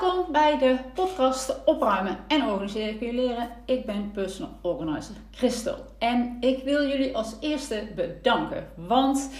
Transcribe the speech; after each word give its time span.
Welkom 0.00 0.32
bij 0.32 0.58
de 0.58 0.78
podcast 0.94 1.64
Opruimen 1.64 2.18
en 2.28 2.44
Organiseren 2.44 2.98
kun 2.98 3.06
je 3.06 3.12
leren. 3.12 3.50
Ik 3.66 3.86
ben 3.86 4.10
personal 4.10 4.50
organizer 4.62 5.14
Christel 5.30 5.74
en 5.98 6.36
ik 6.40 6.64
wil 6.64 6.88
jullie 6.88 7.16
als 7.16 7.36
eerste 7.40 7.88
bedanken, 7.94 8.66
want 8.74 9.30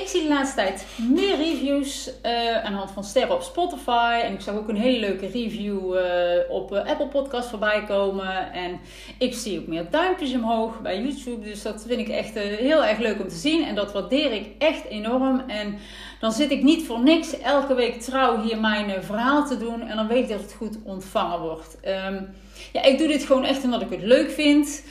ik 0.00 0.08
zie 0.08 0.22
de 0.22 0.28
laatste 0.28 0.56
tijd 0.56 0.86
meer 1.10 1.36
reviews 1.36 2.10
uh, 2.22 2.64
aan 2.64 2.72
de 2.72 2.78
hand 2.78 2.90
van 2.90 3.04
sterren 3.04 3.34
op 3.34 3.42
Spotify. 3.42 4.20
En 4.22 4.32
ik 4.32 4.40
zag 4.40 4.54
ook 4.54 4.68
een 4.68 4.76
hele 4.76 4.98
leuke 4.98 5.26
review 5.26 5.94
uh, 5.94 6.02
op 6.48 6.72
uh, 6.72 6.84
Apple 6.84 7.06
Podcast 7.06 7.48
voorbij 7.48 7.84
komen. 7.84 8.52
En 8.52 8.80
ik 9.18 9.34
zie 9.34 9.58
ook 9.58 9.66
meer 9.66 9.86
duimpjes 9.90 10.34
omhoog 10.34 10.80
bij 10.80 11.02
YouTube. 11.02 11.44
Dus 11.44 11.62
dat 11.62 11.84
vind 11.86 12.00
ik 12.00 12.08
echt 12.08 12.34
heel 12.34 12.84
erg 12.84 12.98
leuk 12.98 13.20
om 13.20 13.28
te 13.28 13.34
zien. 13.34 13.64
En 13.64 13.74
dat 13.74 13.92
waardeer 13.92 14.32
ik 14.32 14.48
echt 14.58 14.84
enorm. 14.84 15.42
En 15.46 15.78
dan 16.20 16.32
zit 16.32 16.50
ik 16.50 16.62
niet 16.62 16.86
voor 16.86 17.02
niks 17.02 17.40
elke 17.40 17.74
week 17.74 18.00
trouw 18.00 18.42
hier 18.42 18.60
mijn 18.60 19.02
verhaal 19.02 19.46
te 19.46 19.58
doen. 19.58 19.82
En 19.82 19.96
dan 19.96 20.06
weet 20.06 20.22
ik 20.22 20.28
dat 20.28 20.40
het 20.40 20.52
goed 20.52 20.78
ontvangen 20.84 21.40
wordt. 21.40 21.78
Um, 22.08 22.34
ja, 22.72 22.82
ik 22.82 22.98
doe 22.98 23.08
dit 23.08 23.24
gewoon 23.24 23.44
echt 23.44 23.64
omdat 23.64 23.82
ik 23.82 23.90
het 23.90 24.02
leuk 24.02 24.30
vind. 24.30 24.82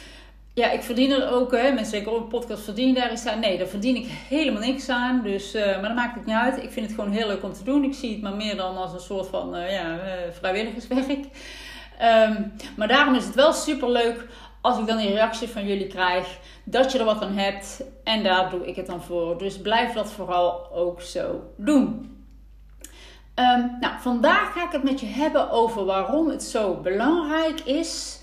Ja, 0.55 0.71
ik 0.71 0.81
verdien 0.81 1.11
er 1.11 1.31
ook, 1.31 1.51
hè, 1.51 1.71
mensen 1.71 1.93
denken, 1.93 2.11
oh, 2.11 2.17
een 2.17 2.27
podcast 2.27 2.63
verdienen 2.63 2.95
daar 2.95 3.11
is 3.11 3.25
aan. 3.25 3.39
Nee, 3.39 3.57
daar 3.57 3.67
verdien 3.67 3.95
ik 3.95 4.05
helemaal 4.07 4.61
niks 4.61 4.89
aan. 4.89 5.21
Dus, 5.23 5.55
uh, 5.55 5.65
maar 5.65 5.81
dat 5.81 5.95
maakt 5.95 6.15
het 6.15 6.25
niet 6.25 6.35
uit. 6.35 6.63
Ik 6.63 6.71
vind 6.71 6.85
het 6.85 6.95
gewoon 6.95 7.11
heel 7.11 7.27
leuk 7.27 7.43
om 7.43 7.53
te 7.53 7.63
doen. 7.63 7.83
Ik 7.83 7.93
zie 7.93 8.11
het 8.11 8.21
maar 8.21 8.35
meer 8.35 8.55
dan 8.55 8.77
als 8.77 8.93
een 8.93 8.99
soort 8.99 9.27
van 9.27 9.55
uh, 9.55 9.71
ja, 9.71 9.93
uh, 9.93 10.11
vrijwilligerswerk. 10.31 11.25
Um, 12.01 12.53
maar 12.75 12.87
daarom 12.87 13.15
is 13.15 13.25
het 13.25 13.35
wel 13.35 13.53
super 13.53 13.91
leuk 13.91 14.27
als 14.61 14.79
ik 14.79 14.87
dan 14.87 14.97
een 14.97 15.13
reactie 15.13 15.47
van 15.47 15.67
jullie 15.67 15.87
krijg. 15.87 16.39
Dat 16.63 16.91
je 16.91 16.99
er 16.99 17.05
wat 17.05 17.21
aan 17.21 17.37
hebt. 17.37 17.83
En 18.03 18.23
daar 18.23 18.49
doe 18.49 18.67
ik 18.67 18.75
het 18.75 18.85
dan 18.85 19.01
voor. 19.01 19.37
Dus 19.37 19.61
blijf 19.61 19.93
dat 19.93 20.11
vooral 20.11 20.71
ook 20.71 21.01
zo 21.01 21.43
doen. 21.57 21.83
Um, 23.35 23.77
nou, 23.79 23.93
vandaag 23.99 24.53
ga 24.53 24.65
ik 24.65 24.71
het 24.71 24.83
met 24.83 24.99
je 24.99 25.05
hebben 25.05 25.49
over 25.49 25.85
waarom 25.85 26.29
het 26.29 26.43
zo 26.43 26.73
belangrijk 26.75 27.59
is 27.59 28.19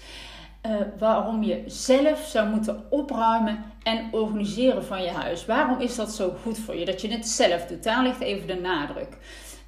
uh, 0.67 0.77
waarom 0.99 1.43
je 1.43 1.63
zelf 1.67 2.25
zou 2.27 2.49
moeten 2.49 2.85
opruimen 2.91 3.65
en 3.83 4.09
organiseren 4.13 4.85
van 4.85 5.03
je 5.03 5.11
huis. 5.11 5.47
Waarom 5.47 5.81
is 5.81 5.97
dat 5.97 6.15
zo 6.15 6.35
goed 6.43 6.59
voor 6.59 6.77
je? 6.77 6.85
Dat 6.85 7.01
je 7.01 7.09
het 7.09 7.29
zelf 7.29 7.67
doet. 7.67 7.83
Daar 7.83 8.03
ligt 8.03 8.21
even 8.21 8.47
de 8.47 8.61
nadruk. 8.61 9.17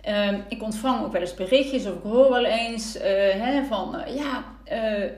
Uh, 0.08 0.28
ik 0.48 0.62
ontvang 0.62 1.04
ook 1.04 1.12
wel 1.12 1.20
eens 1.20 1.34
berichtjes 1.34 1.86
of 1.86 1.94
ik 1.94 2.02
hoor 2.02 2.30
wel 2.30 2.44
eens 2.44 2.96
uh, 2.96 3.02
hè, 3.32 3.64
van 3.64 3.96
uh, 3.96 4.16
ja, 4.16 4.44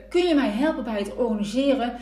kun 0.09 0.23
je 0.27 0.35
mij 0.35 0.49
helpen 0.49 0.83
bij 0.83 0.97
het 0.97 1.15
organiseren 1.15 1.93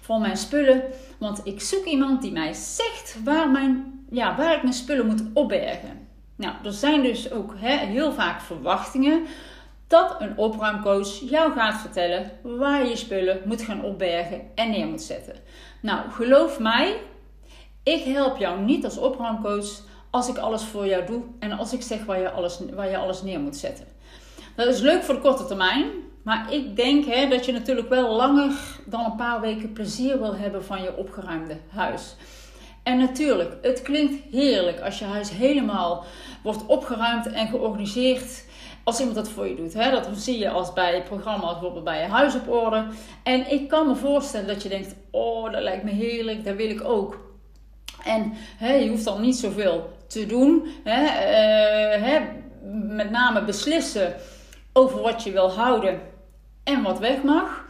van 0.00 0.20
mijn 0.20 0.36
spullen? 0.36 0.82
Want 1.18 1.40
ik 1.44 1.60
zoek 1.60 1.84
iemand 1.84 2.22
die 2.22 2.32
mij 2.32 2.52
zegt 2.52 3.16
waar, 3.24 3.50
mijn, 3.50 4.04
ja, 4.10 4.36
waar 4.36 4.54
ik 4.54 4.62
mijn 4.62 4.74
spullen 4.74 5.06
moet 5.06 5.22
opbergen. 5.32 6.08
Nou, 6.36 6.54
er 6.64 6.72
zijn 6.72 7.02
dus 7.02 7.32
ook 7.32 7.54
hè, 7.56 7.76
heel 7.76 8.12
vaak 8.12 8.40
verwachtingen 8.40 9.26
dat 9.94 10.16
een 10.18 10.38
opruimcoach 10.38 11.08
jou 11.30 11.52
gaat 11.52 11.80
vertellen 11.80 12.30
waar 12.42 12.86
je 12.88 12.96
spullen 12.96 13.40
moet 13.44 13.62
gaan 13.62 13.84
opbergen 13.84 14.40
en 14.54 14.70
neer 14.70 14.86
moet 14.86 15.02
zetten. 15.02 15.34
Nou, 15.82 16.10
geloof 16.10 16.58
mij, 16.58 16.96
ik 17.82 18.02
help 18.04 18.36
jou 18.36 18.60
niet 18.60 18.84
als 18.84 18.98
opruimcoach 18.98 19.68
als 20.10 20.28
ik 20.28 20.38
alles 20.38 20.62
voor 20.62 20.86
jou 20.86 21.06
doe 21.06 21.22
en 21.38 21.52
als 21.52 21.72
ik 21.72 21.82
zeg 21.82 22.04
waar 22.04 22.20
je 22.20 22.30
alles, 22.30 22.60
waar 22.74 22.90
je 22.90 22.96
alles 22.96 23.22
neer 23.22 23.40
moet 23.40 23.56
zetten. 23.56 23.86
Dat 24.56 24.66
is 24.66 24.80
leuk 24.80 25.02
voor 25.02 25.14
de 25.14 25.20
korte 25.20 25.44
termijn, 25.44 25.86
maar 26.22 26.52
ik 26.52 26.76
denk 26.76 27.04
hè, 27.04 27.28
dat 27.28 27.46
je 27.46 27.52
natuurlijk 27.52 27.88
wel 27.88 28.16
langer 28.16 28.52
dan 28.86 29.04
een 29.04 29.16
paar 29.16 29.40
weken 29.40 29.72
plezier 29.72 30.18
wil 30.18 30.36
hebben 30.36 30.64
van 30.64 30.82
je 30.82 30.96
opgeruimde 30.96 31.56
huis. 31.68 32.16
En 32.82 32.98
natuurlijk, 32.98 33.56
het 33.62 33.82
klinkt 33.82 34.22
heerlijk 34.30 34.80
als 34.80 34.98
je 34.98 35.04
huis 35.04 35.30
helemaal 35.30 36.04
wordt 36.42 36.66
opgeruimd 36.66 37.32
en 37.32 37.48
georganiseerd 37.48 38.44
als 38.84 38.98
iemand 38.98 39.16
dat 39.16 39.28
voor 39.28 39.48
je 39.48 39.54
doet. 39.54 39.74
Hè? 39.74 39.90
Dat 39.90 40.08
zie 40.12 40.38
je 40.38 40.50
als 40.50 40.72
bij 40.72 41.02
programma's, 41.02 41.52
bijvoorbeeld 41.52 41.84
bij 41.84 42.02
je 42.02 42.08
huis 42.08 42.34
op 42.34 42.48
orde. 42.48 42.86
En 43.22 43.50
ik 43.50 43.68
kan 43.68 43.86
me 43.86 43.94
voorstellen 43.94 44.46
dat 44.46 44.62
je 44.62 44.68
denkt: 44.68 44.94
oh, 45.10 45.52
dat 45.52 45.62
lijkt 45.62 45.84
me 45.84 45.90
heerlijk, 45.90 46.44
dat 46.44 46.56
wil 46.56 46.70
ik 46.70 46.84
ook. 46.84 47.18
En 48.04 48.32
hè, 48.56 48.72
je 48.74 48.88
hoeft 48.88 49.04
dan 49.04 49.20
niet 49.20 49.36
zoveel 49.36 49.90
te 50.06 50.26
doen. 50.26 50.66
Hè? 50.84 51.02
Uh, 51.02 52.02
hè? 52.02 52.20
Met 52.94 53.10
name 53.10 53.44
beslissen 53.44 54.14
over 54.72 55.00
wat 55.00 55.22
je 55.22 55.32
wil 55.32 55.52
houden 55.52 56.00
en 56.64 56.82
wat 56.82 56.98
weg 56.98 57.22
mag. 57.22 57.64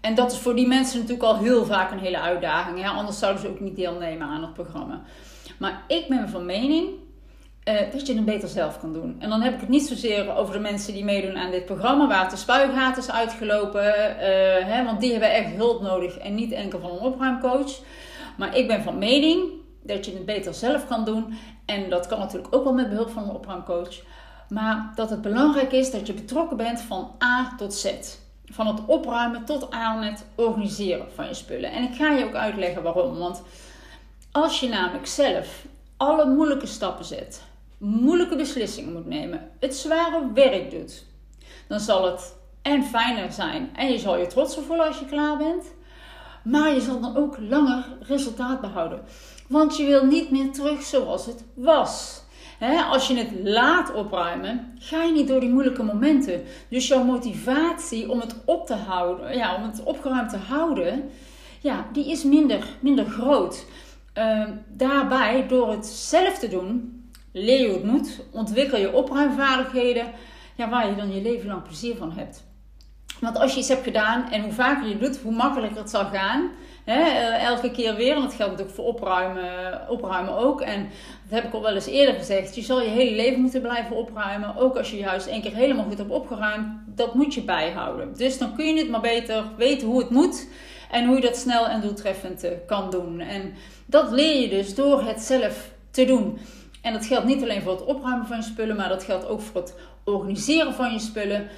En 0.00 0.14
dat 0.14 0.32
is 0.32 0.38
voor 0.38 0.54
die 0.54 0.66
mensen 0.66 0.98
natuurlijk 0.98 1.28
al 1.28 1.38
heel 1.38 1.64
vaak 1.64 1.90
een 1.90 1.98
hele 1.98 2.20
uitdaging. 2.20 2.82
Hè? 2.82 2.88
Anders 2.88 3.18
zouden 3.18 3.42
ze 3.42 3.48
ook 3.48 3.60
niet 3.60 3.76
deelnemen 3.76 4.28
aan 4.28 4.42
het 4.42 4.54
programma. 4.54 5.02
Maar 5.58 5.82
ik 5.88 6.08
ben 6.08 6.28
van 6.28 6.46
mening 6.46 6.88
uh, 7.64 7.92
dat 7.92 8.06
je 8.06 8.14
het 8.14 8.24
beter 8.24 8.48
zelf 8.48 8.80
kan 8.80 8.92
doen. 8.92 9.16
En 9.18 9.28
dan 9.28 9.40
heb 9.40 9.54
ik 9.54 9.60
het 9.60 9.68
niet 9.68 9.86
zozeer 9.86 10.34
over 10.36 10.54
de 10.54 10.60
mensen 10.60 10.92
die 10.92 11.04
meedoen 11.04 11.36
aan 11.36 11.50
dit 11.50 11.64
programma, 11.64 12.08
waar 12.08 12.30
de 12.30 12.36
spuigaat 12.36 12.96
is 12.96 13.10
uitgelopen. 13.10 13.84
Uh, 13.84 14.24
hè, 14.64 14.84
want 14.84 15.00
die 15.00 15.10
hebben 15.10 15.32
echt 15.32 15.54
hulp 15.54 15.82
nodig 15.82 16.18
en 16.18 16.34
niet 16.34 16.52
enkel 16.52 16.80
van 16.80 16.90
een 16.90 16.98
opruimcoach. 16.98 17.80
Maar 18.36 18.56
ik 18.56 18.66
ben 18.66 18.82
van 18.82 18.98
mening 18.98 19.50
dat 19.82 20.06
je 20.06 20.12
het 20.12 20.24
beter 20.24 20.54
zelf 20.54 20.86
kan 20.86 21.04
doen. 21.04 21.38
En 21.64 21.90
dat 21.90 22.06
kan 22.06 22.18
natuurlijk 22.18 22.54
ook 22.54 22.64
wel 22.64 22.72
met 22.72 22.88
behulp 22.88 23.10
van 23.10 23.22
een 23.22 23.34
opruimcoach. 23.34 24.02
Maar 24.48 24.92
dat 24.94 25.10
het 25.10 25.22
belangrijk 25.22 25.72
is 25.72 25.90
dat 25.90 26.06
je 26.06 26.12
betrokken 26.12 26.56
bent 26.56 26.80
van 26.80 27.10
A 27.24 27.54
tot 27.56 27.74
Z. 27.74 27.94
Van 28.44 28.66
het 28.66 28.80
opruimen 28.86 29.44
tot 29.44 29.70
aan 29.70 30.02
het 30.02 30.24
organiseren 30.34 31.06
van 31.14 31.26
je 31.26 31.34
spullen. 31.34 31.72
En 31.72 31.82
ik 31.82 31.94
ga 31.94 32.10
je 32.10 32.24
ook 32.24 32.34
uitleggen 32.34 32.82
waarom. 32.82 33.18
Want 33.18 33.42
als 34.32 34.60
je 34.60 34.68
namelijk 34.68 35.06
zelf 35.06 35.64
alle 35.96 36.26
moeilijke 36.26 36.66
stappen 36.66 37.04
zet, 37.04 37.42
moeilijke 37.82 38.36
beslissingen 38.36 38.92
moet 38.92 39.06
nemen, 39.06 39.50
het 39.60 39.74
zware 39.74 40.32
werk 40.34 40.70
doet, 40.70 41.04
dan 41.68 41.80
zal 41.80 42.06
het 42.06 42.36
en 42.62 42.84
fijner 42.84 43.32
zijn 43.32 43.70
en 43.74 43.92
je 43.92 43.98
zal 43.98 44.16
je 44.16 44.26
trotser 44.26 44.62
voelen 44.62 44.86
als 44.86 44.98
je 44.98 45.04
klaar 45.04 45.36
bent. 45.36 45.64
Maar 46.44 46.74
je 46.74 46.80
zal 46.80 47.00
dan 47.00 47.16
ook 47.16 47.36
langer 47.40 47.84
resultaat 48.00 48.60
behouden. 48.60 49.02
Want 49.48 49.76
je 49.76 49.84
wil 49.84 50.04
niet 50.04 50.30
meer 50.30 50.52
terug 50.52 50.82
zoals 50.82 51.26
het 51.26 51.44
was. 51.54 52.22
als 52.90 53.06
je 53.06 53.16
het 53.16 53.30
laat 53.42 53.94
opruimen, 53.94 54.74
ga 54.78 55.02
je 55.02 55.12
niet 55.12 55.28
door 55.28 55.40
die 55.40 55.48
moeilijke 55.48 55.82
momenten. 55.82 56.42
Dus 56.68 56.88
jouw 56.88 57.04
motivatie 57.04 58.10
om 58.10 58.20
het 58.20 58.34
op 58.44 58.66
te 58.66 58.74
houden, 58.74 59.36
ja, 59.36 59.54
om 59.54 59.62
het 59.62 59.82
opgeruimd 59.82 60.30
te 60.30 60.36
houden, 60.36 61.10
ja, 61.60 61.86
die 61.92 62.10
is 62.10 62.24
minder, 62.24 62.66
minder 62.80 63.04
groot. 63.04 63.66
Uh, 64.18 64.48
daarbij, 64.68 65.46
door 65.48 65.70
het 65.70 65.86
zelf 65.86 66.38
te 66.38 66.48
doen, 66.48 67.01
leer 67.32 67.60
je 67.60 67.72
het 67.72 67.84
moet, 67.84 68.20
ontwikkel 68.32 68.78
je 68.78 68.92
opruimvaardigheden, 68.92 70.12
ja, 70.56 70.68
waar 70.68 70.88
je 70.88 70.96
dan 70.96 71.14
je 71.14 71.22
leven 71.22 71.46
lang 71.46 71.62
plezier 71.62 71.96
van 71.96 72.12
hebt. 72.12 72.44
Want 73.20 73.38
als 73.38 73.52
je 73.52 73.58
iets 73.58 73.68
hebt 73.68 73.82
gedaan 73.82 74.30
en 74.30 74.42
hoe 74.42 74.52
vaker 74.52 74.88
je 74.88 74.98
doet, 74.98 75.18
hoe 75.18 75.32
makkelijker 75.32 75.78
het 75.78 75.90
zal 75.90 76.04
gaan. 76.04 76.50
Uh, 76.86 77.44
elke 77.44 77.70
keer 77.70 77.94
weer, 77.94 78.14
en 78.14 78.22
dat 78.22 78.34
geldt 78.34 78.50
natuurlijk 78.50 78.76
voor 78.76 78.86
opruimen, 78.86 79.88
opruimen 79.88 80.36
ook. 80.36 80.60
En 80.60 80.88
dat 81.28 81.40
heb 81.40 81.44
ik 81.44 81.54
al 81.54 81.62
wel 81.62 81.74
eens 81.74 81.86
eerder 81.86 82.14
gezegd. 82.14 82.54
Je 82.54 82.62
zal 82.62 82.80
je 82.80 82.88
hele 82.88 83.16
leven 83.16 83.40
moeten 83.40 83.60
blijven 83.60 83.96
opruimen. 83.96 84.56
Ook 84.56 84.76
als 84.76 84.90
je 84.90 84.96
je 84.96 85.04
huis 85.04 85.26
één 85.26 85.42
keer 85.42 85.54
helemaal 85.54 85.84
goed 85.84 85.98
hebt 85.98 86.10
opgeruimd. 86.10 86.66
Dat 86.86 87.14
moet 87.14 87.34
je 87.34 87.42
bijhouden. 87.42 88.14
Dus 88.16 88.38
dan 88.38 88.54
kun 88.54 88.66
je 88.66 88.78
het 88.78 88.90
maar 88.90 89.00
beter 89.00 89.44
weten 89.56 89.88
hoe 89.88 89.98
het 89.98 90.10
moet. 90.10 90.48
En 90.90 91.06
hoe 91.06 91.16
je 91.16 91.22
dat 91.22 91.36
snel 91.36 91.68
en 91.68 91.80
doeltreffend 91.80 92.44
uh, 92.44 92.50
kan 92.66 92.90
doen. 92.90 93.20
En 93.20 93.54
dat 93.86 94.10
leer 94.10 94.40
je 94.40 94.48
dus 94.48 94.74
door 94.74 95.02
het 95.02 95.20
zelf 95.20 95.70
te 95.90 96.04
doen. 96.04 96.38
En 96.82 96.92
dat 96.92 97.06
geldt 97.06 97.26
niet 97.26 97.42
alleen 97.42 97.62
voor 97.62 97.72
het 97.72 97.84
opruimen 97.84 98.26
van 98.26 98.36
je 98.36 98.42
spullen, 98.42 98.76
maar 98.76 98.88
dat 98.88 99.04
geldt 99.04 99.26
ook 99.26 99.40
voor 99.40 99.60
het 99.60 99.74
organiseren 100.04 100.74
van 100.74 100.92
je 100.92 100.98
spullen. 100.98 101.48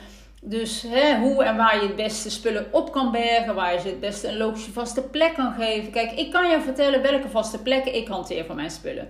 Dus 0.42 0.82
hè, 0.82 1.18
hoe 1.18 1.44
en 1.44 1.56
waar 1.56 1.80
je 1.80 1.86
het 1.86 1.96
beste 1.96 2.30
spullen 2.30 2.66
op 2.70 2.92
kan 2.92 3.10
bergen, 3.10 3.54
waar 3.54 3.72
je 3.72 3.80
ze 3.80 3.86
het 3.86 4.00
beste 4.00 4.28
een 4.28 4.36
logische 4.36 4.72
vaste 4.72 5.02
plek 5.02 5.34
kan 5.34 5.52
geven. 5.52 5.90
Kijk, 5.90 6.12
ik 6.12 6.30
kan 6.30 6.50
je 6.50 6.60
vertellen 6.60 7.02
welke 7.02 7.28
vaste 7.28 7.62
plekken 7.62 7.94
ik 7.94 8.08
hanteer 8.08 8.44
van 8.44 8.56
mijn 8.56 8.70
spullen. 8.70 9.08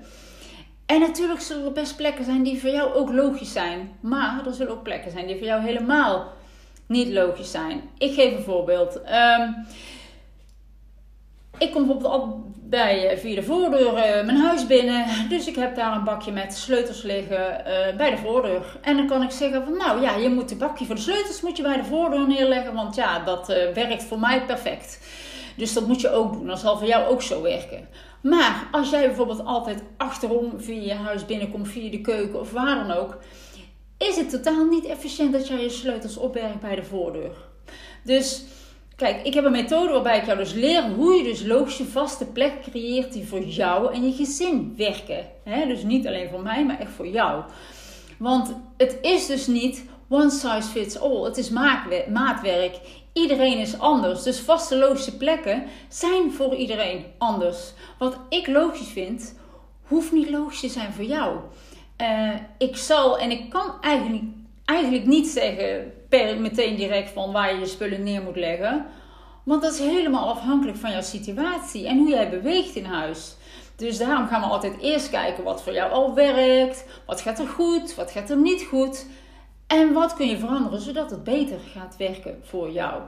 En 0.87 1.01
natuurlijk 1.01 1.41
zullen 1.41 1.65
er 1.65 1.73
best 1.73 1.97
plekken 1.97 2.25
zijn 2.25 2.43
die 2.43 2.61
voor 2.61 2.71
jou 2.71 2.95
ook 2.95 3.13
logisch 3.13 3.53
zijn. 3.53 3.91
Maar 4.01 4.47
er 4.47 4.55
zullen 4.55 4.73
ook 4.73 4.83
plekken 4.83 5.11
zijn 5.11 5.27
die 5.27 5.37
voor 5.37 5.47
jou 5.47 5.63
helemaal 5.63 6.33
niet 6.87 7.09
logisch 7.09 7.51
zijn. 7.51 7.83
Ik 7.99 8.15
geef 8.15 8.37
een 8.37 8.43
voorbeeld. 8.43 8.97
Um, 8.97 9.67
ik 11.59 11.73
kom 11.73 11.87
bijvoorbeeld 11.87 12.53
bij, 12.69 13.09
eh, 13.09 13.19
via 13.19 13.35
de 13.35 13.43
voordeur 13.43 13.93
uh, 13.93 14.25
mijn 14.25 14.37
huis 14.37 14.67
binnen. 14.67 15.07
Dus 15.29 15.47
ik 15.47 15.55
heb 15.55 15.77
daar 15.77 15.97
een 15.97 16.05
bakje 16.05 16.33
met 16.33 16.55
sleutels 16.55 17.03
liggen 17.03 17.65
uh, 17.67 17.97
bij 17.97 18.11
de 18.11 18.17
voordeur. 18.17 18.79
En 18.81 18.97
dan 18.97 19.07
kan 19.07 19.23
ik 19.23 19.31
zeggen 19.31 19.65
van 19.65 19.77
nou 19.77 20.01
ja, 20.01 20.17
je 20.17 20.29
moet 20.29 20.51
het 20.51 20.59
bakje 20.59 20.85
voor 20.85 20.95
de 20.95 21.01
sleutels 21.01 21.41
moet 21.41 21.57
je 21.57 21.63
bij 21.63 21.77
de 21.77 21.85
voordeur 21.85 22.27
neerleggen. 22.27 22.75
Want 22.75 22.95
ja, 22.95 23.25
dat 23.25 23.47
werkt 23.75 24.05
voor 24.05 24.19
mij 24.19 24.45
perfect. 24.45 25.01
Dus 25.57 25.73
dat 25.73 25.87
moet 25.87 26.01
je 26.01 26.11
ook 26.11 26.33
doen. 26.33 26.47
Dat 26.47 26.59
zal 26.59 26.79
voor 26.79 26.87
jou 26.87 27.07
ook 27.07 27.23
zo 27.23 27.43
werken. 27.43 27.89
Maar 28.21 28.69
als 28.71 28.91
jij 28.91 29.07
bijvoorbeeld 29.07 29.45
altijd 29.45 29.83
achterom 29.97 30.53
via 30.57 30.83
je 30.83 30.95
huis 30.95 31.27
binnenkomt, 31.27 31.69
via 31.69 31.91
de 31.91 32.01
keuken 32.01 32.41
of 32.41 32.53
waar 32.53 32.87
dan 32.87 32.97
ook. 32.97 33.19
Is 33.99 34.17
het 34.17 34.31
totaal 34.31 34.65
niet 34.65 34.85
efficiënt 34.85 35.33
dat 35.33 35.49
jij 35.49 35.63
je 35.63 35.69
sleutels 35.69 36.17
opbergt 36.17 36.61
bij 36.61 36.75
de 36.75 36.83
voordeur. 36.83 37.33
Dus 38.03 38.45
Kijk, 38.97 39.23
ik 39.23 39.35
heb 39.35 39.45
een 39.45 39.53
methode 39.53 39.93
waarbij 39.93 40.19
ik 40.19 40.25
jou 40.25 40.39
dus 40.39 40.53
leer 40.53 40.83
hoe 40.83 41.15
je 41.15 41.23
dus 41.23 41.45
logische 41.45 41.85
vaste 41.85 42.27
plek 42.27 42.53
creëert 42.71 43.13
die 43.13 43.27
voor 43.27 43.43
jou 43.43 43.95
en 43.95 44.05
je 44.05 44.13
gezin 44.13 44.75
werken. 44.77 45.27
dus 45.69 45.83
niet 45.83 46.07
alleen 46.07 46.31
voor 46.31 46.43
mij, 46.43 46.65
maar 46.65 46.79
echt 46.79 46.91
voor 46.91 47.07
jou. 47.07 47.43
Want 48.19 48.55
het 48.77 48.99
is 49.03 49.27
dus 49.27 49.47
niet 49.47 49.85
one 50.09 50.31
size 50.31 50.69
fits 50.69 50.99
all. 50.99 51.25
Het 51.25 51.37
is 51.37 51.51
maatwerk. 52.09 52.81
Iedereen 53.13 53.59
is 53.59 53.79
anders. 53.79 54.23
Dus 54.23 54.41
vaste 54.41 54.77
logische 54.77 55.17
plekken 55.17 55.65
zijn 55.89 56.33
voor 56.33 56.55
iedereen 56.55 57.05
anders. 57.19 57.73
Wat 57.99 58.19
ik 58.29 58.47
logisch 58.47 58.89
vind, 58.89 59.39
hoeft 59.83 60.13
niet 60.13 60.31
logisch 60.31 60.61
te 60.61 60.69
zijn 60.69 60.93
voor 60.93 61.05
jou. 61.05 61.37
Uh, 62.01 62.31
ik 62.59 62.77
zal 62.77 63.19
en 63.19 63.31
ik 63.31 63.51
kan 63.51 63.73
eigenlijk, 63.81 64.23
eigenlijk 64.65 65.07
niet 65.07 65.27
zeggen 65.27 65.93
per 66.17 66.41
meteen 66.41 66.77
direct 66.77 67.11
van 67.11 67.33
waar 67.33 67.55
je 67.55 67.59
je 67.59 67.67
spullen 67.67 68.03
neer 68.03 68.23
moet 68.23 68.37
leggen. 68.37 68.87
Want 69.43 69.63
dat 69.63 69.73
is 69.73 69.79
helemaal 69.79 70.29
afhankelijk 70.29 70.79
van 70.79 70.91
jouw 70.91 71.01
situatie 71.03 71.87
en 71.87 71.99
hoe 71.99 72.09
jij 72.09 72.31
beweegt 72.31 72.75
in 72.77 72.85
huis. 72.85 73.37
Dus 73.77 73.99
daarom 73.99 74.27
gaan 74.27 74.41
we 74.41 74.47
altijd 74.47 74.81
eerst 74.81 75.11
kijken 75.11 75.45
wat 75.45 75.63
voor 75.63 75.73
jou 75.73 75.93
al 75.93 76.15
werkt. 76.15 76.85
Wat 77.07 77.21
gaat 77.21 77.39
er 77.39 77.47
goed, 77.47 77.95
wat 77.95 78.11
gaat 78.11 78.31
er 78.31 78.37
niet 78.37 78.63
goed. 78.63 79.07
En 79.67 79.93
wat 79.93 80.15
kun 80.15 80.29
je 80.29 80.39
veranderen 80.39 80.81
zodat 80.81 81.11
het 81.11 81.25
beter 81.25 81.59
gaat 81.73 81.97
werken 81.97 82.41
voor 82.43 82.71
jou. 82.71 83.03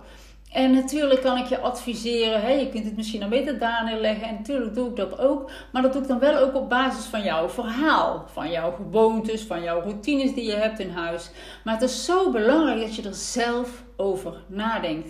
En 0.53 0.73
natuurlijk 0.73 1.21
kan 1.21 1.39
ik 1.39 1.47
je 1.47 1.61
adviseren, 1.61 2.41
hè, 2.41 2.51
je 2.51 2.69
kunt 2.69 2.85
het 2.85 2.97
misschien 2.97 3.21
dan 3.21 3.29
beter 3.29 3.59
daar 3.59 3.85
neerleggen. 3.85 4.29
En 4.29 4.35
natuurlijk 4.35 4.75
doe 4.75 4.89
ik 4.89 4.97
dat 4.97 5.19
ook. 5.19 5.51
Maar 5.73 5.83
dat 5.83 5.93
doe 5.93 6.03
ik 6.03 6.09
dan 6.09 6.19
wel 6.19 6.39
ook 6.39 6.55
op 6.55 6.69
basis 6.69 7.05
van 7.05 7.23
jouw 7.23 7.49
verhaal. 7.49 8.25
Van 8.33 8.51
jouw 8.51 8.73
gewoontes, 8.73 9.43
van 9.43 9.63
jouw 9.63 9.81
routines 9.81 10.35
die 10.35 10.45
je 10.45 10.57
hebt 10.57 10.79
in 10.79 10.91
huis. 10.91 11.31
Maar 11.65 11.75
het 11.75 11.83
is 11.83 12.05
zo 12.05 12.31
belangrijk 12.31 12.81
dat 12.81 12.97
je 12.97 13.03
er 13.03 13.15
zelf 13.15 13.83
over 13.97 14.43
nadenkt. 14.47 15.09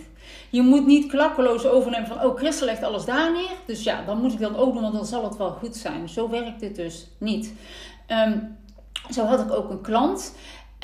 Je 0.49 0.61
moet 0.61 0.85
niet 0.85 1.07
klakkeloos 1.07 1.65
overnemen 1.65 2.07
van, 2.07 2.23
oh, 2.23 2.35
Christel 2.35 2.65
legt 2.65 2.83
alles 2.83 3.05
daar 3.05 3.31
neer. 3.31 3.55
Dus 3.65 3.83
ja, 3.83 4.03
dan 4.05 4.21
moet 4.21 4.33
ik 4.33 4.39
dat 4.39 4.57
ook 4.57 4.73
doen, 4.73 4.81
want 4.81 4.93
dan 4.93 5.05
zal 5.05 5.23
het 5.23 5.37
wel 5.37 5.51
goed 5.51 5.75
zijn. 5.75 6.09
Zo 6.09 6.29
werkt 6.29 6.59
dit 6.59 6.75
dus 6.75 7.07
niet. 7.17 7.53
Ehm, 8.07 8.37
zo 9.09 9.25
had 9.25 9.39
ik 9.39 9.51
ook 9.51 9.69
een 9.69 9.81
klant. 9.81 10.35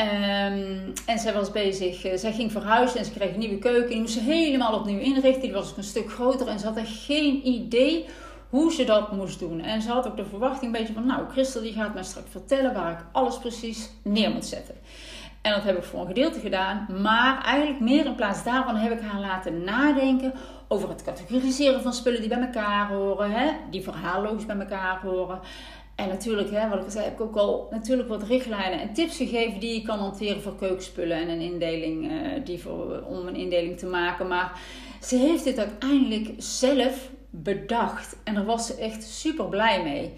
Um, 0.03 0.93
en 1.05 1.19
zij 1.19 1.33
was 1.33 1.51
bezig, 1.51 2.05
uh, 2.05 2.17
zij 2.17 2.33
ging 2.33 2.51
verhuizen 2.51 2.99
en 2.99 3.05
ze 3.05 3.11
kreeg 3.11 3.33
een 3.33 3.39
nieuwe 3.39 3.57
keuken. 3.57 3.89
Die 3.89 3.99
moest 3.99 4.13
ze 4.13 4.19
helemaal 4.19 4.73
opnieuw 4.73 4.99
inrichten. 4.99 5.41
Die 5.41 5.53
was 5.53 5.69
ook 5.71 5.77
een 5.77 5.83
stuk 5.83 6.11
groter 6.11 6.47
en 6.47 6.59
ze 6.59 6.65
had 6.65 6.79
geen 6.83 7.47
idee 7.47 8.05
hoe 8.49 8.73
ze 8.73 8.83
dat 8.83 9.11
moest 9.11 9.39
doen. 9.39 9.61
En 9.61 9.81
ze 9.81 9.91
had 9.91 10.07
ook 10.07 10.17
de 10.17 10.25
verwachting 10.25 10.63
een 10.63 10.79
beetje 10.79 10.93
van, 10.93 11.05
nou, 11.05 11.29
Christel 11.31 11.61
die 11.61 11.73
gaat 11.73 11.93
mij 11.93 12.03
straks 12.03 12.29
vertellen 12.29 12.73
waar 12.73 12.91
ik 12.91 13.05
alles 13.11 13.37
precies 13.37 13.89
neer 14.03 14.31
moet 14.31 14.45
zetten. 14.45 14.75
En 15.41 15.51
dat 15.51 15.63
heb 15.63 15.77
ik 15.77 15.83
voor 15.83 15.99
een 15.99 16.07
gedeelte 16.07 16.39
gedaan. 16.39 16.87
Maar 17.01 17.43
eigenlijk 17.43 17.79
meer 17.79 18.05
in 18.05 18.15
plaats 18.15 18.43
daarvan 18.43 18.75
heb 18.75 18.91
ik 18.91 19.01
haar 19.01 19.19
laten 19.19 19.63
nadenken 19.63 20.33
over 20.67 20.89
het 20.89 21.03
categoriseren 21.03 21.81
van 21.81 21.93
spullen 21.93 22.19
die 22.19 22.29
bij 22.29 22.41
elkaar 22.41 22.87
horen. 22.87 23.31
Hè? 23.31 23.51
Die 23.69 23.81
verhaalloos 23.81 24.45
bij 24.45 24.57
elkaar 24.57 24.99
horen. 25.01 25.39
En 25.95 26.07
natuurlijk, 26.07 26.51
hè, 26.51 26.69
wat 26.69 26.85
ik 26.85 26.91
zei, 26.91 27.03
heb 27.03 27.13
ik 27.13 27.21
ook 27.21 27.35
al 27.35 27.67
natuurlijk 27.71 28.09
wat 28.09 28.23
richtlijnen 28.23 28.79
en 28.79 28.93
tips 28.93 29.17
gegeven 29.17 29.59
die 29.59 29.73
je 29.73 29.81
kan 29.81 29.99
hanteren 29.99 30.41
voor 30.41 30.55
keukenspullen 30.55 31.17
en 31.17 31.29
een 31.29 31.41
indeling, 31.41 32.11
uh, 32.11 32.17
die 32.43 32.59
voor, 32.59 33.03
om 33.07 33.27
een 33.27 33.35
indeling 33.35 33.77
te 33.77 33.85
maken. 33.85 34.27
Maar 34.27 34.59
ze 35.01 35.15
heeft 35.15 35.43
dit 35.43 35.57
uiteindelijk 35.57 36.29
zelf 36.37 37.09
bedacht 37.29 38.15
en 38.23 38.33
daar 38.33 38.45
was 38.45 38.65
ze 38.65 38.75
echt 38.75 39.03
super 39.03 39.45
blij 39.45 39.83
mee. 39.83 40.13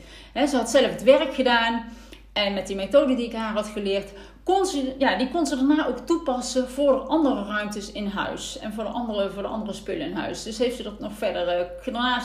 ze 0.48 0.56
had 0.56 0.70
zelf 0.70 0.92
het 0.92 1.04
werk 1.04 1.34
gedaan 1.34 1.86
en 2.34 2.54
met 2.54 2.68
die 2.68 2.76
methode 2.76 3.16
die 3.16 3.26
ik 3.26 3.34
haar 3.34 3.54
had 3.54 3.68
geleerd, 3.68 4.12
kon 4.46 4.66
ze, 4.66 4.96
ja, 4.98 5.18
die 5.18 5.30
kon 5.32 5.46
ze 5.46 5.56
daarna 5.56 5.88
ook 5.88 5.98
toepassen 5.98 6.70
voor 6.70 7.00
andere 7.00 7.44
ruimtes 7.44 7.92
in 7.92 8.08
huis. 8.08 8.60
En 8.60 8.74
voor 8.74 8.84
de 8.84 8.90
andere, 8.90 9.30
voor 9.32 9.42
de 9.42 9.48
andere 9.48 9.74
spullen 9.74 10.08
in 10.08 10.16
huis. 10.16 10.44
Dus 10.44 10.58
heeft 10.58 10.76
ze 10.76 10.84
dat 10.84 11.00
nog 11.00 11.12
verder, 11.14 11.68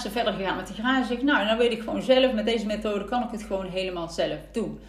ze 0.03 0.11
verder 0.11 0.33
gegaan 0.33 0.57
met 0.57 0.67
de 0.67 0.75
garage. 0.75 1.07
Zegt, 1.07 1.23
nou, 1.23 1.47
dan 1.47 1.59
weet 1.59 1.73
ik 1.73 1.81
gewoon 1.81 2.03
zelf, 2.03 2.33
met 2.33 2.45
deze 2.45 2.67
methode 2.67 3.05
kan 3.05 3.23
ik 3.23 3.31
het 3.31 3.43
gewoon 3.43 3.67
helemaal 3.67 4.09
zelf 4.09 4.39
doen. 4.53 4.81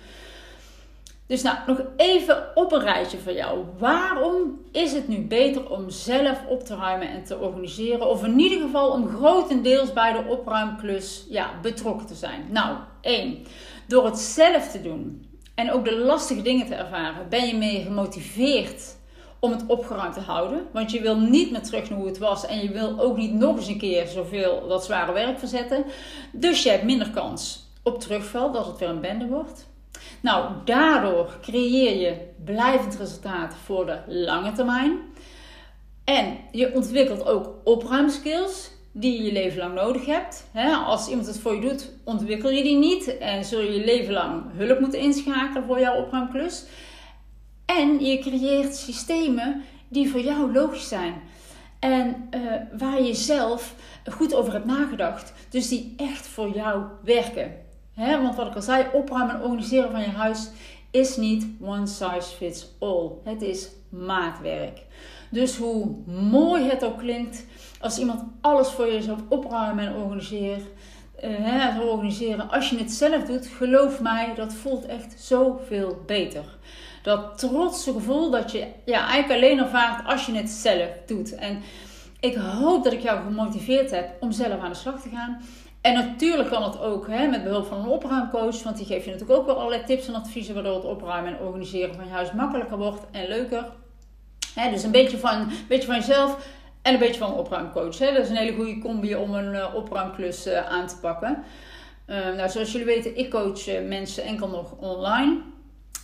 Dus 1.25 1.41
nou, 1.41 1.57
nog 1.67 1.81
even 1.97 2.43
op 2.55 2.71
een 2.71 2.83
rijtje 2.83 3.17
voor 3.17 3.33
jou. 3.33 3.65
Waarom 3.77 4.61
is 4.71 4.91
het 4.91 5.07
nu 5.07 5.19
beter 5.27 5.69
om 5.69 5.89
zelf 5.89 6.45
op 6.47 6.63
te 6.63 6.75
ruimen 6.75 7.09
en 7.09 7.23
te 7.23 7.39
organiseren? 7.39 8.09
Of 8.09 8.23
in 8.23 8.39
ieder 8.39 8.61
geval 8.61 8.89
om 8.89 9.07
grotendeels 9.07 9.93
bij 9.93 10.11
de 10.13 10.29
opruimklus 10.29 11.25
ja, 11.29 11.49
betrokken 11.61 12.07
te 12.07 12.15
zijn? 12.15 12.45
Nou, 12.49 12.77
één, 13.01 13.45
door 13.87 14.05
het 14.05 14.17
zelf 14.17 14.71
te 14.71 14.81
doen 14.81 15.29
en 15.55 15.71
ook 15.71 15.85
de 15.85 15.97
lastige 15.97 16.41
dingen 16.41 16.65
te 16.65 16.75
ervaren, 16.75 17.29
ben 17.29 17.47
je 17.47 17.55
meer 17.55 17.81
gemotiveerd 17.81 18.95
om 19.39 19.51
het 19.51 19.63
opgeruimd 19.67 20.13
te 20.13 20.19
houden. 20.19 20.67
Want 20.71 20.91
je 20.91 21.01
wil 21.01 21.17
niet 21.17 21.51
meer 21.51 21.61
terug 21.61 21.89
naar 21.89 21.99
hoe 21.99 22.07
het 22.07 22.17
was 22.17 22.45
en 22.45 22.61
je 22.61 22.71
wil 22.71 22.99
ook 22.99 23.17
niet 23.17 23.33
nog 23.33 23.57
eens 23.57 23.67
een 23.67 23.77
keer 23.77 24.07
zoveel 24.07 24.67
dat 24.67 24.85
zware 24.85 25.13
werk 25.13 25.39
verzetten. 25.39 25.85
Dus 26.31 26.63
je 26.63 26.69
hebt 26.69 26.83
minder 26.83 27.09
kans 27.09 27.69
op 27.83 27.99
terugval 27.99 28.51
dat 28.51 28.65
het 28.65 28.77
weer 28.77 28.89
een 28.89 29.01
bende 29.01 29.27
wordt. 29.27 29.69
Nou, 30.21 30.51
daardoor 30.65 31.37
creëer 31.41 31.99
je 32.01 32.15
blijvend 32.45 32.95
resultaat 32.97 33.55
voor 33.65 33.85
de 33.85 33.97
lange 34.07 34.51
termijn. 34.51 34.99
En 36.03 36.37
je 36.51 36.73
ontwikkelt 36.73 37.25
ook 37.25 37.49
opruimskills 37.63 38.71
die 38.91 39.23
je 39.23 39.31
leven 39.31 39.57
lang 39.57 39.73
nodig 39.73 40.05
hebt. 40.05 40.45
als 40.85 41.07
iemand 41.07 41.27
het 41.27 41.39
voor 41.39 41.55
je 41.55 41.61
doet, 41.61 41.91
ontwikkel 42.03 42.49
je 42.49 42.63
die 42.63 42.77
niet 42.77 43.17
en 43.17 43.45
zul 43.45 43.59
je 43.59 43.71
je 43.71 43.85
leven 43.85 44.13
lang 44.13 44.43
hulp 44.53 44.79
moeten 44.79 44.99
inschakelen 44.99 45.63
voor 45.63 45.79
jouw 45.79 46.01
opruimklus. 46.01 46.65
En 47.65 48.05
je 48.05 48.19
creëert 48.19 48.75
systemen 48.75 49.63
die 49.87 50.09
voor 50.09 50.21
jou 50.21 50.51
logisch 50.51 50.87
zijn. 50.87 51.21
En 51.79 52.29
uh, 52.35 52.51
waar 52.77 53.01
je 53.01 53.13
zelf 53.13 53.75
goed 54.11 54.33
over 54.33 54.53
hebt 54.53 54.65
nagedacht. 54.65 55.33
Dus 55.49 55.67
die 55.67 55.93
echt 55.97 56.27
voor 56.27 56.55
jou 56.55 56.83
werken. 57.03 57.51
want 57.95 58.35
wat 58.35 58.47
ik 58.47 58.55
al 58.55 58.61
zei, 58.61 58.85
opruimen 58.93 59.35
en 59.35 59.41
organiseren 59.41 59.91
van 59.91 60.01
je 60.01 60.09
huis 60.09 60.49
is 60.91 61.17
niet 61.17 61.47
one 61.61 61.87
size 61.87 62.35
fits 62.37 62.67
all. 62.79 63.09
Het 63.23 63.41
is 63.41 63.69
maatwerk. 63.89 64.79
Dus 65.31 65.57
hoe 65.57 65.95
mooi 66.05 66.69
het 66.69 66.85
ook 66.85 66.97
klinkt, 66.97 67.45
als 67.79 67.99
iemand 67.99 68.23
alles 68.41 68.67
voor 68.67 68.87
je 68.87 69.01
zou 69.01 69.17
opruimen 69.27 69.85
en 69.87 69.95
organiseren, 69.95 70.67
uh, 71.23 71.79
organiseren, 71.81 72.49
als 72.49 72.69
je 72.69 72.77
het 72.77 72.91
zelf 72.91 73.23
doet, 73.23 73.47
geloof 73.47 74.01
mij, 74.01 74.33
dat 74.35 74.53
voelt 74.53 74.85
echt 74.85 75.21
zoveel 75.21 76.01
beter. 76.05 76.43
Dat 77.03 77.37
trotse 77.37 77.91
gevoel 77.91 78.29
dat 78.29 78.51
je 78.51 78.67
ja, 78.85 79.07
eigenlijk 79.07 79.43
alleen 79.43 79.59
ervaart 79.59 80.05
als 80.05 80.25
je 80.25 80.33
het 80.33 80.49
zelf 80.49 80.89
doet. 81.05 81.35
En 81.35 81.61
ik 82.19 82.35
hoop 82.35 82.83
dat 82.83 82.93
ik 82.93 83.01
jou 83.01 83.21
gemotiveerd 83.21 83.91
heb 83.91 84.15
om 84.19 84.31
zelf 84.31 84.59
aan 84.59 84.69
de 84.69 84.75
slag 84.75 85.01
te 85.01 85.09
gaan. 85.09 85.41
En 85.81 85.93
natuurlijk 85.93 86.49
kan 86.49 86.63
het 86.63 86.79
ook 86.79 87.07
hè, 87.07 87.27
met 87.27 87.43
behulp 87.43 87.65
van 87.65 87.79
een 87.79 87.87
opruimcoach, 87.87 88.63
want 88.63 88.77
die 88.77 88.85
geeft 88.85 89.05
je 89.05 89.11
natuurlijk 89.11 89.39
ook 89.39 89.45
wel 89.45 89.57
allerlei 89.57 89.83
tips 89.83 90.07
en 90.07 90.15
adviezen 90.15 90.53
waardoor 90.53 90.75
het 90.75 90.85
opruimen 90.85 91.37
en 91.37 91.45
organiseren 91.45 91.95
van 91.95 92.05
je 92.05 92.11
huis 92.11 92.31
makkelijker 92.31 92.77
wordt 92.77 93.05
en 93.11 93.27
leuker. 93.27 93.65
Dus 94.55 94.83
een 94.83 94.91
beetje 94.91 95.17
van, 95.17 95.39
een 95.39 95.65
beetje 95.67 95.87
van 95.87 95.95
jezelf 95.95 96.47
en 96.81 96.93
een 96.93 96.99
beetje 96.99 97.19
van 97.19 97.31
een 97.31 97.37
opruimcoach. 97.37 97.97
Dat 97.97 98.17
is 98.17 98.29
een 98.29 98.35
hele 98.35 98.55
goede 98.55 98.79
combi 98.79 99.15
om 99.15 99.33
een 99.33 99.53
uh, 99.53 99.75
opruimklus 99.75 100.47
uh, 100.47 100.69
aan 100.69 100.87
te 100.87 100.97
pakken. 101.01 101.43
Uh, 102.07 102.15
nou, 102.37 102.49
zoals 102.49 102.71
jullie 102.71 102.87
weten, 102.87 103.17
ik 103.17 103.29
coach 103.29 103.65
mensen 103.87 104.23
enkel 104.23 104.47
nog 104.47 104.71
online. 104.79 105.37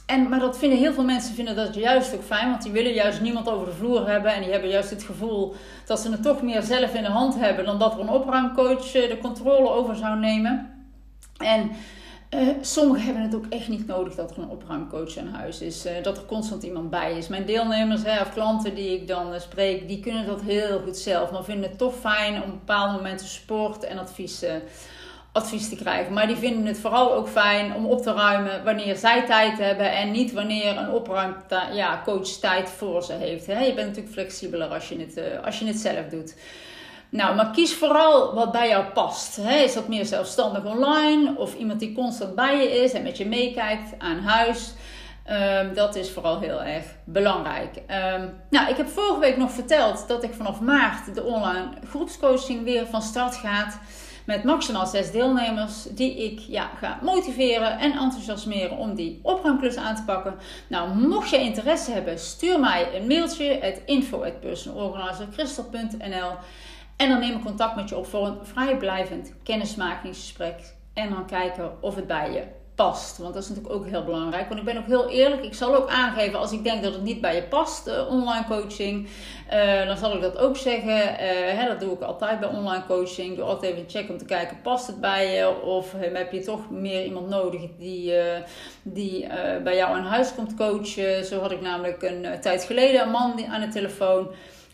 En, 0.05 0.29
maar 0.29 0.39
dat 0.39 0.57
vinden 0.57 0.77
heel 0.77 0.93
veel 0.93 1.03
mensen 1.03 1.35
vinden 1.35 1.55
dat 1.55 1.75
juist 1.75 2.15
ook 2.15 2.23
fijn, 2.23 2.49
want 2.49 2.63
die 2.63 2.71
willen 2.71 2.93
juist 2.93 3.21
niemand 3.21 3.49
over 3.49 3.65
de 3.65 3.73
vloer 3.73 4.09
hebben. 4.09 4.33
En 4.33 4.41
die 4.41 4.51
hebben 4.51 4.69
juist 4.69 4.89
het 4.89 5.03
gevoel 5.03 5.55
dat 5.85 5.99
ze 5.99 6.11
het 6.11 6.23
toch 6.23 6.41
meer 6.41 6.61
zelf 6.61 6.93
in 6.93 7.03
de 7.03 7.09
hand 7.09 7.35
hebben 7.39 7.65
dan 7.65 7.79
dat 7.79 7.93
er 7.93 7.99
een 7.99 8.09
opruimcoach 8.09 8.91
de 8.91 9.17
controle 9.21 9.69
over 9.69 9.95
zou 9.95 10.19
nemen. 10.19 10.71
En 11.37 11.71
uh, 12.29 12.47
sommigen 12.61 13.05
hebben 13.05 13.23
het 13.23 13.35
ook 13.35 13.45
echt 13.49 13.67
niet 13.67 13.87
nodig 13.87 14.15
dat 14.15 14.31
er 14.31 14.37
een 14.37 14.49
opruimcoach 14.49 15.17
aan 15.17 15.27
huis 15.27 15.61
is. 15.61 15.85
Uh, 15.85 15.91
dat 16.03 16.17
er 16.17 16.25
constant 16.25 16.63
iemand 16.63 16.89
bij 16.89 17.17
is. 17.17 17.27
Mijn 17.27 17.45
deelnemers 17.45 18.03
hè, 18.03 18.21
of 18.21 18.33
klanten 18.33 18.75
die 18.75 19.01
ik 19.01 19.07
dan 19.07 19.33
uh, 19.33 19.39
spreek, 19.39 19.87
die 19.87 19.99
kunnen 19.99 20.25
dat 20.25 20.41
heel 20.41 20.79
goed 20.79 20.97
zelf. 20.97 21.31
Maar 21.31 21.43
vinden 21.43 21.69
het 21.69 21.77
toch 21.77 21.95
fijn 21.95 22.35
om 22.35 22.41
op 22.41 22.59
bepaalde 22.65 22.95
momenten 22.95 23.27
support 23.27 23.83
en 23.83 23.97
advies, 23.97 24.45
advies 25.31 25.69
te 25.69 25.75
krijgen. 25.75 26.13
Maar 26.13 26.27
die 26.27 26.35
vinden 26.35 26.65
het 26.65 26.79
vooral 26.79 27.13
ook 27.13 27.27
fijn 27.27 27.75
om 27.75 27.85
op 27.85 28.01
te 28.01 28.13
ruimen 28.13 28.63
wanneer 28.63 28.95
zij 28.95 29.25
tijd 29.25 29.57
hebben. 29.57 29.91
En 29.91 30.11
niet 30.11 30.33
wanneer 30.33 30.77
een 30.77 30.91
opruimcoach 30.91 31.75
ja, 31.75 32.03
tijd 32.41 32.69
voor 32.69 33.03
ze 33.03 33.13
heeft. 33.13 33.45
Hè. 33.45 33.59
Je 33.59 33.73
bent 33.73 33.87
natuurlijk 33.87 34.13
flexibeler 34.13 34.67
als 34.67 34.89
je 34.89 34.99
het, 34.99 35.43
als 35.45 35.59
je 35.59 35.65
het 35.65 35.77
zelf 35.77 36.07
doet. 36.09 36.35
Nou, 37.09 37.35
maar 37.35 37.51
kies 37.51 37.75
vooral 37.75 38.33
wat 38.33 38.51
bij 38.51 38.67
jou 38.67 38.85
past. 38.85 39.37
Is 39.37 39.73
dat 39.73 39.87
meer 39.87 40.05
zelfstandig 40.05 40.65
online 40.65 41.37
of 41.37 41.55
iemand 41.55 41.79
die 41.79 41.93
constant 41.93 42.35
bij 42.35 42.57
je 42.57 42.83
is 42.83 42.93
en 42.93 43.03
met 43.03 43.17
je 43.17 43.25
meekijkt 43.25 43.89
aan 43.97 44.19
huis? 44.19 44.73
Um, 45.31 45.73
dat 45.73 45.95
is 45.95 46.11
vooral 46.11 46.39
heel 46.39 46.63
erg 46.63 46.85
belangrijk. 47.03 47.75
Um, 47.75 48.33
nou, 48.49 48.69
ik 48.69 48.77
heb 48.77 48.87
vorige 48.87 49.19
week 49.19 49.37
nog 49.37 49.51
verteld 49.51 50.07
dat 50.07 50.23
ik 50.23 50.33
vanaf 50.33 50.59
maart 50.59 51.15
de 51.15 51.23
online 51.23 51.69
groepscoaching 51.89 52.63
weer 52.63 52.85
van 52.85 53.01
start 53.01 53.35
gaat. 53.35 53.79
Met 54.25 54.43
maximaal 54.43 54.85
zes 54.85 55.11
deelnemers 55.11 55.83
die 55.83 56.23
ik 56.23 56.39
ja, 56.39 56.69
ga 56.79 56.99
motiveren 57.01 57.79
en 57.79 57.91
enthousiasmeren 57.91 58.77
om 58.77 58.95
die 58.95 59.19
opruimklus 59.23 59.75
aan 59.75 59.95
te 59.95 60.03
pakken. 60.03 60.35
Nou, 60.67 60.95
mocht 60.95 61.29
je 61.29 61.37
interesse 61.37 61.91
hebben, 61.91 62.19
stuur 62.19 62.59
mij 62.59 62.95
een 62.95 63.07
mailtje. 63.07 63.57
Het 63.61 63.81
info.personalorganizerchrystal.nl 63.85 66.31
en 66.97 67.09
dan 67.09 67.19
neem 67.19 67.35
ik 67.35 67.43
contact 67.43 67.75
met 67.75 67.89
je 67.89 67.97
op 67.97 68.07
voor 68.07 68.25
een 68.25 68.37
vrijblijvend 68.41 69.33
kennismakingsgesprek. 69.43 70.75
En 70.93 71.09
dan 71.09 71.25
kijken 71.25 71.71
of 71.81 71.95
het 71.95 72.07
bij 72.07 72.31
je 72.31 72.43
past. 72.75 73.17
Want 73.17 73.33
dat 73.33 73.43
is 73.43 73.49
natuurlijk 73.49 73.75
ook 73.75 73.87
heel 73.87 74.03
belangrijk. 74.03 74.47
Want 74.47 74.59
ik 74.59 74.65
ben 74.65 74.77
ook 74.77 74.85
heel 74.85 75.09
eerlijk. 75.09 75.43
Ik 75.43 75.53
zal 75.53 75.75
ook 75.75 75.89
aangeven 75.89 76.39
als 76.39 76.51
ik 76.51 76.63
denk 76.63 76.83
dat 76.83 76.93
het 76.93 77.03
niet 77.03 77.21
bij 77.21 77.35
je 77.35 77.43
past, 77.43 77.87
uh, 77.87 78.09
online 78.09 78.45
coaching. 78.45 79.07
Uh, 79.53 79.85
dan 79.85 79.97
zal 79.97 80.15
ik 80.15 80.21
dat 80.21 80.37
ook 80.37 80.57
zeggen. 80.57 80.97
Uh, 80.97 81.17
hè, 81.59 81.67
dat 81.67 81.79
doe 81.79 81.93
ik 81.93 82.01
altijd 82.01 82.39
bij 82.39 82.49
online 82.49 82.85
coaching. 82.87 83.35
Doe 83.35 83.45
altijd 83.45 83.71
even 83.71 83.83
een 83.83 83.89
check 83.89 84.09
om 84.09 84.17
te 84.17 84.25
kijken, 84.25 84.61
past 84.61 84.87
het 84.87 85.01
bij 85.01 85.35
je? 85.35 85.61
Of 85.61 85.91
heb 85.97 86.31
je 86.31 86.43
toch 86.43 86.69
meer 86.69 87.05
iemand 87.05 87.29
nodig 87.29 87.61
die, 87.77 88.13
die 88.83 89.27
bij 89.63 89.75
jou 89.75 89.95
aan 89.95 90.05
huis 90.05 90.35
komt 90.35 90.55
coachen? 90.55 91.25
Zo 91.25 91.39
had 91.39 91.51
ik 91.51 91.61
namelijk 91.61 92.01
een 92.01 92.25
tijd 92.41 92.63
geleden 92.63 93.01
een 93.01 93.09
man 93.09 93.45
aan 93.49 93.61
de 93.61 93.67
telefoon. 93.67 94.27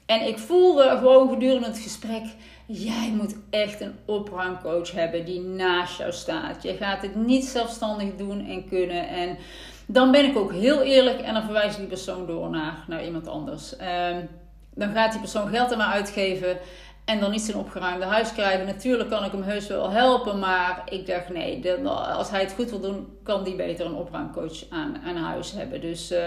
En 0.06 0.28
ik 0.28 0.38
voelde 0.38 0.98
gewoon 1.00 1.30
gedurende 1.30 1.68
het 1.68 1.80
gesprek 1.80 2.24
Jij 2.66 3.12
moet 3.16 3.36
echt 3.50 3.82
een 3.82 3.96
opruimcoach 4.06 4.92
hebben 4.92 5.26
die 5.26 5.42
naast 5.42 5.98
jou 5.98 6.12
staat. 6.12 6.64
Je 6.64 6.74
gaat 6.74 7.02
het 7.02 7.16
niet 7.16 7.46
zelfstandig 7.46 8.16
doen 8.16 8.48
en 8.48 8.68
kunnen. 8.68 9.08
En 9.08 9.38
dan 9.86 10.12
ben 10.12 10.26
ik 10.26 10.38
ook 10.38 10.52
heel 10.52 10.82
eerlijk 10.82 11.20
en 11.20 11.34
dan 11.34 11.44
verwijs 11.44 11.72
ik 11.72 11.78
die 11.78 11.88
persoon 11.88 12.26
door 12.26 12.50
naar, 12.50 13.06
iemand 13.06 13.28
anders. 13.28 13.74
Um, 13.74 14.30
dan 14.76 14.94
gaat 14.94 15.12
die 15.12 15.22
persoon 15.22 15.48
geld 15.48 15.72
aan 15.72 15.78
mij 15.78 15.88
uitgeven 15.88 16.58
en 17.06 17.20
dan 17.20 17.32
niet 17.32 17.42
zijn 17.42 17.58
opgeruimde 17.58 18.06
huis 18.06 18.34
krijgen. 18.34 18.66
Natuurlijk 18.66 19.10
kan 19.10 19.26
ik 19.26 19.32
hem 19.32 19.42
heus 19.42 19.68
wel 19.68 19.90
helpen, 19.90 20.40
maar 20.40 20.82
ik 20.86 21.06
dacht 21.06 21.30
nee, 21.30 21.78
als 21.88 22.30
hij 22.30 22.42
het 22.42 22.54
goed 22.54 22.70
wil 22.70 22.80
doen, 22.80 23.18
kan 23.24 23.44
die 23.44 23.56
beter 23.56 23.86
een 23.86 23.96
opruimcoach 23.96 24.70
aan, 24.70 25.02
aan 25.06 25.16
huis 25.16 25.52
hebben. 25.52 25.82
Dus 25.82 26.12
uh, 26.12 26.20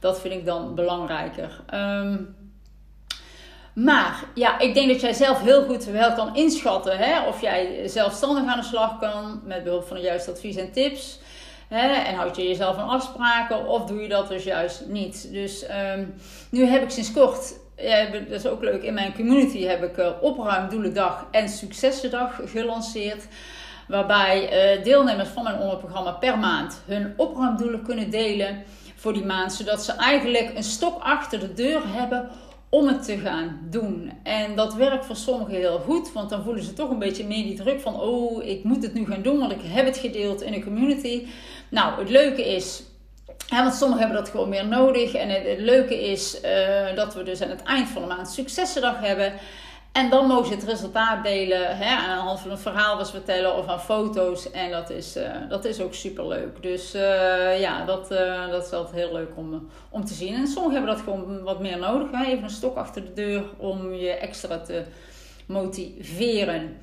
dat 0.00 0.20
vind 0.20 0.34
ik 0.34 0.46
dan 0.46 0.74
belangrijker. 0.74 1.60
Um, 1.74 2.39
maar 3.84 4.24
ja, 4.34 4.58
ik 4.58 4.74
denk 4.74 4.88
dat 4.88 5.00
jij 5.00 5.12
zelf 5.12 5.40
heel 5.40 5.64
goed 5.64 5.84
wel 5.84 6.12
kan 6.12 6.36
inschatten 6.36 6.98
hè, 6.98 7.26
of 7.28 7.40
jij 7.40 7.88
zelfstandig 7.88 8.46
aan 8.46 8.60
de 8.60 8.66
slag 8.66 8.98
kan 8.98 9.40
met 9.44 9.64
behulp 9.64 9.86
van 9.86 9.96
de 9.96 10.02
juiste 10.02 10.30
advies 10.30 10.56
en 10.56 10.72
tips. 10.72 11.18
Hè, 11.68 11.92
en 11.92 12.14
houd 12.14 12.36
je 12.36 12.48
jezelf 12.48 12.76
aan 12.76 12.88
afspraken 12.88 13.66
of 13.66 13.84
doe 13.84 14.02
je 14.02 14.08
dat 14.08 14.28
dus 14.28 14.44
juist 14.44 14.86
niet. 14.86 15.32
Dus 15.32 15.64
um, 15.94 16.14
nu 16.50 16.64
heb 16.64 16.82
ik 16.82 16.90
sinds 16.90 17.12
kort, 17.12 17.54
ja, 17.76 18.04
dat 18.04 18.28
is 18.28 18.46
ook 18.46 18.62
leuk, 18.62 18.82
in 18.82 18.94
mijn 18.94 19.14
community 19.14 19.62
heb 19.62 19.82
ik 19.82 19.96
uh, 19.96 20.08
opruimdoelendag 20.20 21.26
en 21.30 21.48
successendag 21.48 22.40
gelanceerd. 22.44 23.26
Waarbij 23.88 24.42
uh, 24.76 24.84
deelnemers 24.84 25.28
van 25.28 25.42
mijn 25.42 25.58
onderprogramma 25.58 26.10
per 26.10 26.38
maand 26.38 26.82
hun 26.86 27.14
opruimdoelen 27.16 27.82
kunnen 27.82 28.10
delen 28.10 28.64
voor 28.94 29.12
die 29.12 29.24
maand. 29.24 29.52
Zodat 29.52 29.84
ze 29.84 29.92
eigenlijk 29.92 30.52
een 30.54 30.62
stok 30.62 31.02
achter 31.02 31.40
de 31.40 31.54
deur 31.54 31.80
hebben 31.86 32.30
om 32.70 32.86
het 32.86 33.04
te 33.04 33.18
gaan 33.18 33.58
doen. 33.70 34.12
En 34.22 34.56
dat 34.56 34.74
werkt 34.74 35.06
voor 35.06 35.16
sommigen 35.16 35.54
heel 35.54 35.78
goed, 35.78 36.12
want 36.12 36.30
dan 36.30 36.42
voelen 36.42 36.62
ze 36.62 36.72
toch 36.72 36.90
een 36.90 36.98
beetje 36.98 37.26
meer 37.26 37.42
die 37.42 37.56
druk 37.56 37.80
van: 37.80 38.00
oh, 38.00 38.44
ik 38.44 38.64
moet 38.64 38.82
het 38.82 38.94
nu 38.94 39.06
gaan 39.06 39.22
doen, 39.22 39.38
want 39.38 39.52
ik 39.52 39.60
heb 39.62 39.86
het 39.86 39.96
gedeeld 39.96 40.42
in 40.42 40.52
een 40.52 40.64
community. 40.64 41.26
Nou, 41.68 41.98
het 41.98 42.10
leuke 42.10 42.54
is. 42.54 42.82
want 43.48 43.74
sommigen 43.74 44.04
hebben 44.04 44.22
dat 44.22 44.30
gewoon 44.30 44.48
meer 44.48 44.66
nodig. 44.66 45.14
En 45.14 45.28
het, 45.28 45.58
leuke 45.58 46.10
is 46.10 46.40
uh, 46.44 46.96
dat 46.96 47.14
we 47.14 47.22
dus 47.22 47.42
aan 47.42 47.50
het 47.50 47.62
eind 47.62 47.88
van 47.88 48.02
de 48.02 48.08
maand 48.08 48.28
successendag 48.28 49.00
hebben. 49.00 49.32
En 49.92 50.10
dan 50.10 50.26
mogen 50.26 50.46
ze 50.46 50.54
het 50.54 50.64
resultaat 50.64 51.24
delen 51.24 51.76
hè, 51.76 51.96
aan 51.96 52.16
de 52.16 52.22
hand 52.22 52.40
van 52.40 52.50
een 52.50 52.58
verhaal 52.58 53.04
ze 53.04 53.12
vertellen 53.12 53.56
of 53.56 53.66
aan 53.66 53.80
foto's. 53.80 54.50
En 54.50 54.70
dat 54.70 54.90
is, 54.90 55.16
uh, 55.16 55.24
dat 55.48 55.64
is 55.64 55.80
ook 55.80 55.94
super 55.94 56.28
leuk. 56.28 56.62
Dus 56.62 56.94
uh, 56.94 57.60
ja, 57.60 57.84
dat, 57.84 58.12
uh, 58.12 58.50
dat 58.50 58.66
is 58.66 58.72
altijd 58.72 58.94
heel 58.94 59.12
leuk 59.12 59.30
om, 59.34 59.68
om 59.90 60.04
te 60.04 60.14
zien. 60.14 60.34
En 60.34 60.46
sommigen 60.46 60.76
hebben 60.76 60.94
dat 60.94 61.04
gewoon 61.04 61.42
wat 61.42 61.60
meer 61.60 61.78
nodig. 61.78 62.10
Hè? 62.10 62.24
Even 62.24 62.44
een 62.44 62.50
stok 62.50 62.76
achter 62.76 63.02
de 63.02 63.12
deur 63.12 63.44
om 63.56 63.92
je 63.94 64.10
extra 64.10 64.58
te 64.58 64.84
motiveren. 65.46 66.76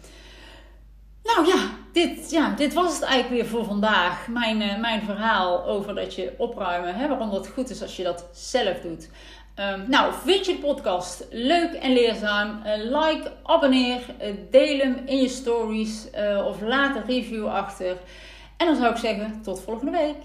Nou 1.23 1.47
ja 1.47 1.69
dit, 2.05 2.31
ja, 2.31 2.49
dit 2.55 2.73
was 2.73 2.93
het 2.93 3.03
eigenlijk 3.03 3.41
weer 3.41 3.51
voor 3.51 3.65
vandaag. 3.65 4.27
Mijn, 4.27 4.81
mijn 4.81 5.01
verhaal 5.01 5.65
over 5.65 5.95
dat 5.95 6.15
je 6.15 6.33
opruimen, 6.37 6.95
hè, 6.95 7.07
waarom 7.07 7.31
het 7.31 7.47
goed 7.47 7.69
is 7.69 7.81
als 7.81 7.95
je 7.95 8.03
dat 8.03 8.25
zelf 8.33 8.79
doet. 8.79 9.09
Um, 9.59 9.83
nou, 9.87 10.13
vind 10.23 10.45
je 10.45 10.51
de 10.51 10.59
podcast 10.59 11.27
leuk 11.29 11.73
en 11.73 11.93
leerzaam? 11.93 12.61
Uh, 12.65 12.73
like, 12.75 13.31
abonneer, 13.43 14.01
uh, 14.21 14.27
deel 14.51 14.77
hem 14.77 15.01
in 15.05 15.17
je 15.17 15.27
stories 15.27 16.07
uh, 16.15 16.45
of 16.45 16.61
laat 16.61 16.95
een 16.95 17.05
review 17.05 17.47
achter. 17.47 17.97
En 18.57 18.65
dan 18.65 18.75
zou 18.75 18.91
ik 18.91 18.97
zeggen, 18.97 19.41
tot 19.41 19.61
volgende 19.61 19.91
week. 19.91 20.15